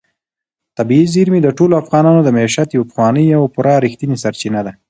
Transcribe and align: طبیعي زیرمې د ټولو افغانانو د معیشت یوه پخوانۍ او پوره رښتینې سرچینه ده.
طبیعي 0.77 1.05
زیرمې 1.13 1.39
د 1.43 1.47
ټولو 1.57 1.73
افغانانو 1.81 2.19
د 2.23 2.29
معیشت 2.37 2.69
یوه 2.71 2.87
پخوانۍ 2.89 3.25
او 3.37 3.43
پوره 3.55 3.73
رښتینې 3.85 4.17
سرچینه 4.23 4.61
ده. 4.65 4.71